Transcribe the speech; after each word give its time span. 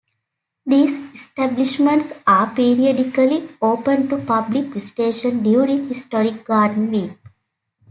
These 0.65 0.97
establishments 1.13 2.11
are 2.25 2.47
periodically 2.55 3.47
open 3.61 4.09
to 4.09 4.17
public 4.17 4.65
visitation 4.73 5.43
during 5.43 5.89
Historic 5.89 6.43
Garden 6.43 6.89
Week. 6.89 7.11